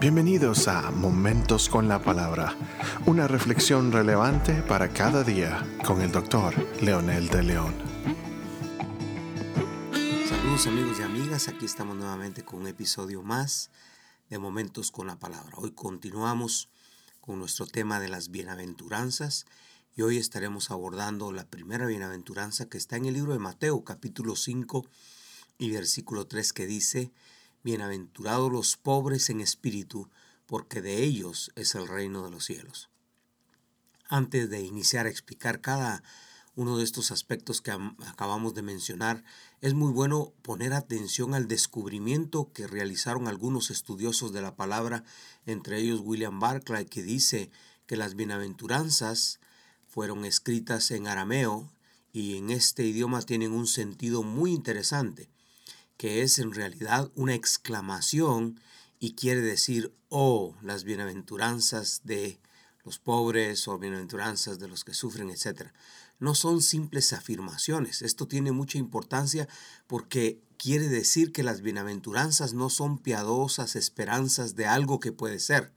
[0.00, 2.56] Bienvenidos a Momentos con la Palabra,
[3.04, 7.74] una reflexión relevante para cada día con el doctor Leonel de León.
[10.26, 13.70] Saludos amigos y amigas, aquí estamos nuevamente con un episodio más
[14.30, 15.52] de Momentos con la Palabra.
[15.58, 16.70] Hoy continuamos
[17.20, 19.44] con nuestro tema de las bienaventuranzas
[19.94, 24.34] y hoy estaremos abordando la primera bienaventuranza que está en el libro de Mateo capítulo
[24.34, 24.86] 5
[25.58, 27.12] y versículo 3 que dice,
[27.62, 30.08] Bienaventurados los pobres en espíritu,
[30.46, 32.88] porque de ellos es el reino de los cielos.
[34.08, 36.02] Antes de iniciar a explicar cada
[36.54, 37.70] uno de estos aspectos que
[38.06, 39.22] acabamos de mencionar,
[39.60, 45.04] es muy bueno poner atención al descubrimiento que realizaron algunos estudiosos de la palabra,
[45.44, 47.50] entre ellos William Barclay, que dice
[47.84, 49.38] que las bienaventuranzas
[49.86, 51.70] fueron escritas en arameo
[52.10, 55.28] y en este idioma tienen un sentido muy interesante
[56.00, 58.58] que es en realidad una exclamación
[58.98, 62.40] y quiere decir, oh, las bienaventuranzas de
[62.86, 65.72] los pobres o bienaventuranzas de los que sufren, etc.
[66.18, 68.00] No son simples afirmaciones.
[68.00, 69.46] Esto tiene mucha importancia
[69.86, 75.70] porque quiere decir que las bienaventuranzas no son piadosas esperanzas de algo que puede ser.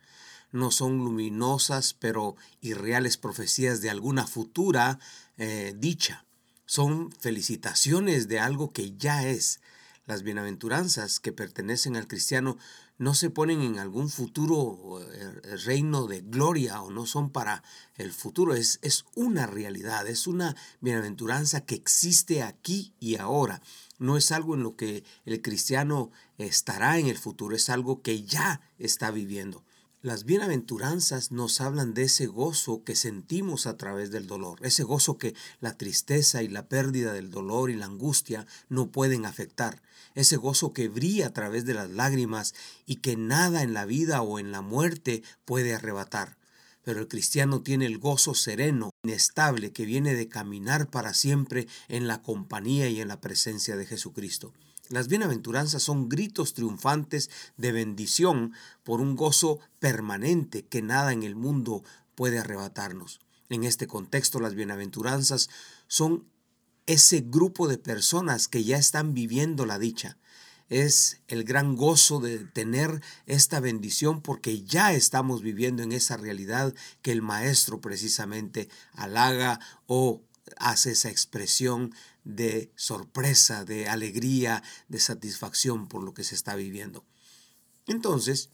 [0.54, 5.00] No son luminosas pero irreales profecías de alguna futura
[5.36, 6.26] eh, dicha.
[6.66, 9.60] Son felicitaciones de algo que ya es
[10.06, 12.58] las bienaventuranzas que pertenecen al cristiano
[12.98, 17.64] no se ponen en algún futuro eh, reino de gloria o no son para
[17.96, 23.62] el futuro, es, es una realidad, es una bienaventuranza que existe aquí y ahora.
[23.98, 28.24] No es algo en lo que el cristiano estará en el futuro, es algo que
[28.24, 29.64] ya está viviendo.
[30.04, 35.18] Las bienaventuranzas nos hablan de ese gozo que sentimos a través del dolor, ese gozo
[35.18, 39.82] que la tristeza y la pérdida del dolor y la angustia no pueden afectar,
[40.14, 42.54] ese gozo que brilla a través de las lágrimas
[42.86, 46.36] y que nada en la vida o en la muerte puede arrebatar.
[46.84, 52.08] Pero el cristiano tiene el gozo sereno, inestable, que viene de caminar para siempre en
[52.08, 54.52] la compañía y en la presencia de Jesucristo.
[54.90, 61.36] Las bienaventuranzas son gritos triunfantes de bendición por un gozo permanente que nada en el
[61.36, 61.84] mundo
[62.16, 63.20] puede arrebatarnos.
[63.50, 65.50] En este contexto, las bienaventuranzas
[65.88, 66.26] son
[66.86, 70.18] ese grupo de personas que ya están viviendo la dicha.
[70.70, 76.74] Es el gran gozo de tener esta bendición porque ya estamos viviendo en esa realidad
[77.02, 80.22] que el Maestro precisamente halaga o
[80.58, 87.06] hace esa expresión de sorpresa, de alegría, de satisfacción por lo que se está viviendo.
[87.88, 88.50] Entonces,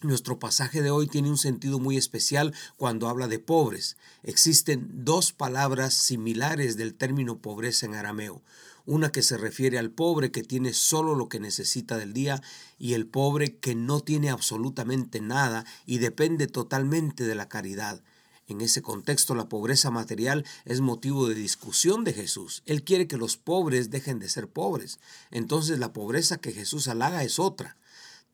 [0.00, 3.96] nuestro pasaje de hoy tiene un sentido muy especial cuando habla de pobres.
[4.22, 8.42] Existen dos palabras similares del término pobreza en arameo.
[8.86, 12.42] Una que se refiere al pobre que tiene solo lo que necesita del día
[12.78, 18.02] y el pobre que no tiene absolutamente nada y depende totalmente de la caridad.
[18.46, 22.62] En ese contexto, la pobreza material es motivo de discusión de Jesús.
[22.66, 24.98] Él quiere que los pobres dejen de ser pobres.
[25.30, 27.76] Entonces la pobreza que Jesús halaga es otra.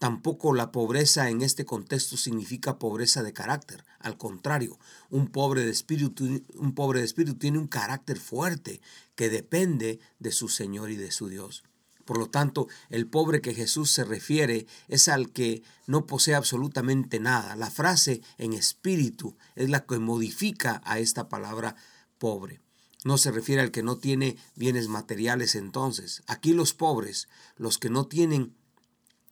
[0.01, 3.85] Tampoco la pobreza en este contexto significa pobreza de carácter.
[3.99, 4.79] Al contrario,
[5.11, 8.81] un pobre de espíritu, un pobre de espíritu tiene un carácter fuerte
[9.15, 11.65] que depende de su Señor y de su Dios.
[12.11, 17.21] Por lo tanto, el pobre que Jesús se refiere es al que no posee absolutamente
[17.21, 17.55] nada.
[17.55, 21.77] La frase en espíritu es la que modifica a esta palabra
[22.19, 22.61] pobre.
[23.05, 26.25] No se refiere al que no tiene bienes materiales entonces.
[26.27, 28.57] Aquí los pobres, los que no tienen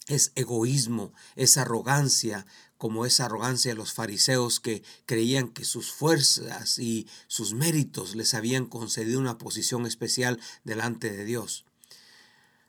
[0.07, 2.47] es egoísmo, es arrogancia,
[2.77, 8.35] como esa arrogancia de los fariseos que creían que sus fuerzas y sus méritos les
[8.35, 11.65] habían concedido una posición especial delante de Dios.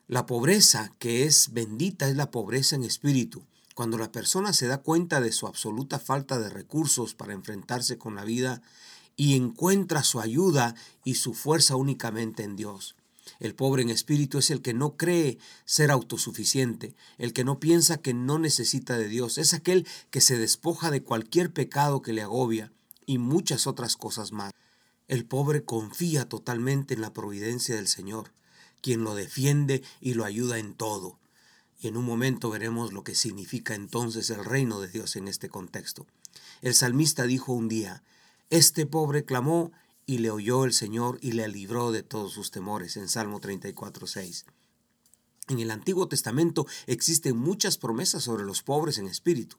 [0.10, 3.44] La pobreza que es bendita es la pobreza en espíritu.
[3.76, 8.16] Cuando la persona se da cuenta de su absoluta falta de recursos para enfrentarse con
[8.16, 8.64] la vida
[9.16, 12.96] y encuentra su ayuda y su fuerza únicamente en Dios.
[13.40, 18.02] El pobre en espíritu es el que no cree ser autosuficiente, el que no piensa
[18.02, 22.24] que no necesita de Dios, es aquel que se despoja de cualquier pecado que le
[22.24, 22.74] agobia
[23.06, 24.54] y muchas otras cosas más.
[25.08, 28.32] El pobre confía totalmente en la providencia del Señor,
[28.82, 31.20] quien lo defiende y lo ayuda en todo.
[31.80, 35.50] Y en un momento veremos lo que significa entonces el reino de Dios en este
[35.50, 36.06] contexto.
[36.62, 38.04] El salmista dijo un día,
[38.50, 39.72] Este pobre clamó
[40.06, 44.08] y le oyó el Señor y le libró de todos sus temores en Salmo 34,
[44.08, 44.46] 6.
[45.50, 49.58] En el Antiguo Testamento existen muchas promesas sobre los pobres en espíritu.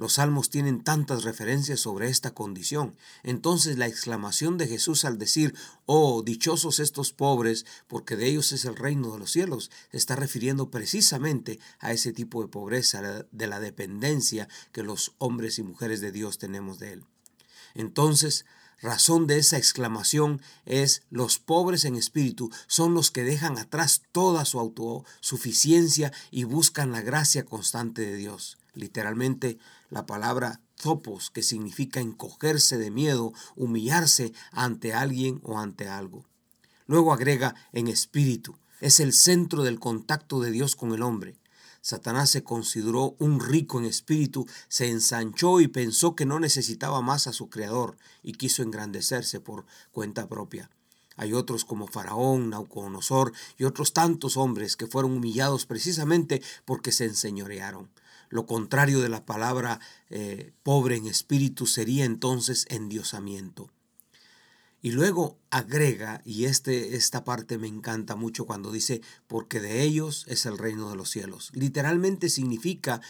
[0.00, 2.96] Los salmos tienen tantas referencias sobre esta condición.
[3.22, 5.54] Entonces la exclamación de Jesús al decir,
[5.84, 10.70] oh, dichosos estos pobres, porque de ellos es el reino de los cielos, está refiriendo
[10.70, 16.12] precisamente a ese tipo de pobreza, de la dependencia que los hombres y mujeres de
[16.12, 17.04] Dios tenemos de Él.
[17.74, 18.46] Entonces,
[18.80, 24.46] razón de esa exclamación es los pobres en espíritu son los que dejan atrás toda
[24.46, 28.56] su autosuficiencia y buscan la gracia constante de Dios.
[28.74, 29.58] Literalmente,
[29.88, 36.24] la palabra zopos, que significa encogerse de miedo, humillarse ante alguien o ante algo.
[36.86, 41.36] Luego agrega en espíritu, es el centro del contacto de Dios con el hombre.
[41.82, 47.26] Satanás se consideró un rico en espíritu, se ensanchó y pensó que no necesitaba más
[47.26, 50.70] a su Creador y quiso engrandecerse por cuenta propia.
[51.16, 57.04] Hay otros como Faraón, Nauconosor y otros tantos hombres que fueron humillados precisamente porque se
[57.04, 57.90] enseñorearon.
[58.30, 63.70] Lo contrario de la palabra eh, pobre en espíritu sería entonces endiosamiento.
[64.82, 70.24] Y luego agrega, y este, esta parte me encanta mucho cuando dice, porque de ellos
[70.26, 71.50] es el reino de los cielos.
[71.52, 73.02] Literalmente significa,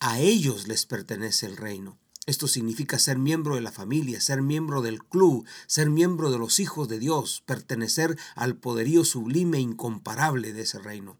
[0.00, 1.96] a ellos les pertenece el reino.
[2.26, 6.58] Esto significa ser miembro de la familia, ser miembro del club, ser miembro de los
[6.58, 11.18] hijos de Dios, pertenecer al poderío sublime e incomparable de ese reino.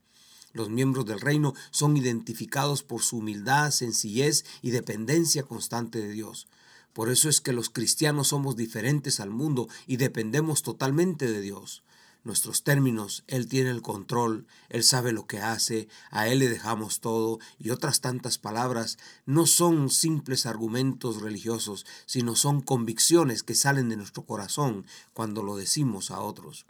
[0.55, 6.47] Los miembros del reino son identificados por su humildad, sencillez y dependencia constante de Dios.
[6.93, 11.83] Por eso es que los cristianos somos diferentes al mundo y dependemos totalmente de Dios.
[12.23, 17.01] Nuestros términos, Él tiene el control, Él sabe lo que hace, a Él le dejamos
[17.01, 18.97] todo y otras tantas palabras
[19.27, 25.57] no son simples argumentos religiosos, sino son convicciones que salen de nuestro corazón cuando lo
[25.57, 26.65] decimos a otros.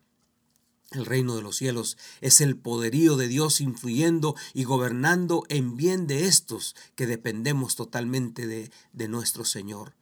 [0.94, 6.06] El reino de los cielos es el poderío de Dios influyendo y gobernando en bien
[6.06, 9.94] de estos que dependemos totalmente de, de nuestro Señor.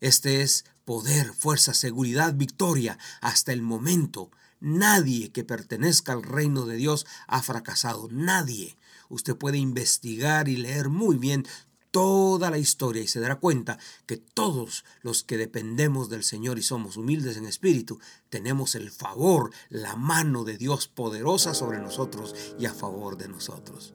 [0.00, 2.98] Este es poder, fuerza, seguridad, victoria.
[3.20, 8.08] Hasta el momento, nadie que pertenezca al reino de Dios ha fracasado.
[8.10, 8.78] Nadie.
[9.10, 11.46] Usted puede investigar y leer muy bien
[11.90, 16.62] toda la historia y se dará cuenta que todos los que dependemos del Señor y
[16.62, 17.98] somos humildes en espíritu,
[18.30, 23.94] tenemos el favor, la mano de Dios poderosa sobre nosotros y a favor de nosotros.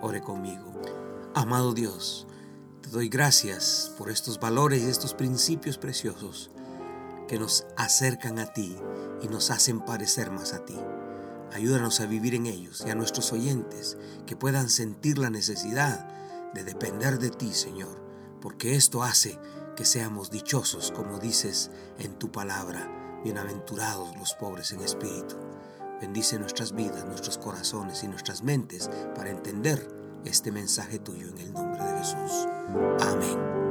[0.00, 0.80] Ore conmigo.
[1.34, 2.26] Amado Dios,
[2.82, 6.50] te doy gracias por estos valores y estos principios preciosos
[7.28, 8.76] que nos acercan a ti
[9.22, 10.76] y nos hacen parecer más a ti.
[11.52, 13.96] Ayúdanos a vivir en ellos y a nuestros oyentes
[14.26, 16.08] que puedan sentir la necesidad
[16.54, 18.02] de depender de ti, Señor,
[18.40, 19.38] porque esto hace
[19.76, 25.36] que seamos dichosos, como dices en tu palabra, bienaventurados los pobres en espíritu.
[26.00, 29.88] Bendice nuestras vidas, nuestros corazones y nuestras mentes para entender
[30.24, 32.48] este mensaje tuyo en el nombre de Jesús.
[33.00, 33.67] Amén.